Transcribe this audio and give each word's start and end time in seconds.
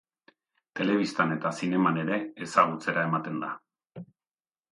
Telebistan 0.79 1.33
eta 1.35 1.51
zineman 1.59 1.99
ere 2.03 2.17
ezagutzera 2.47 3.05
ematen 3.11 3.37
da. 3.45 3.51